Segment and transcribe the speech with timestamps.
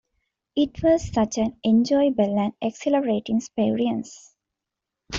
[0.55, 4.33] It was such an enjoyable and exhilarating experience...